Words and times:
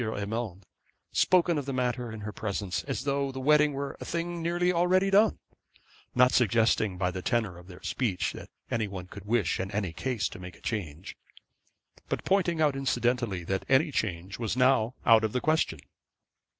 Urmand, 0.03 0.65
spoken 1.11 1.59
of 1.59 1.67
the 1.67 1.73
matter 1.73 2.11
in 2.11 2.21
her 2.21 2.31
presence, 2.31 2.83
as 2.85 3.03
though 3.03 3.31
the 3.31 3.39
wedding 3.39 3.73
were 3.73 3.95
a 4.01 4.03
thing 4.05 4.43
already 4.47 4.71
nearly 4.71 5.11
done; 5.11 5.37
not 6.15 6.31
suggesting 6.31 6.97
by 6.97 7.11
the 7.11 7.21
tenor 7.21 7.59
of 7.59 7.67
their 7.67 7.83
speech 7.83 8.33
that 8.33 8.49
any 8.71 8.87
one 8.87 9.05
could 9.05 9.25
wish 9.25 9.59
in 9.59 9.69
any 9.69 9.93
case 9.93 10.27
to 10.27 10.39
make 10.39 10.55
a 10.55 10.61
change, 10.61 11.15
but 12.09 12.25
pointing 12.25 12.59
out 12.59 12.75
incidentally 12.75 13.43
that 13.43 13.63
any 13.69 13.91
change 13.91 14.39
was 14.39 14.57
now 14.57 14.95
out 15.05 15.23
of 15.23 15.33
the 15.33 15.39
question. 15.39 15.77